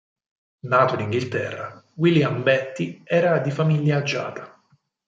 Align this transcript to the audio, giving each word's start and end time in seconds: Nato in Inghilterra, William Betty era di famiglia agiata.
Nato 0.61 0.95
in 0.95 1.01
Inghilterra, 1.01 1.85
William 1.97 2.41
Betty 2.41 3.03
era 3.05 3.37
di 3.37 3.51
famiglia 3.51 3.97
agiata. 3.97 4.59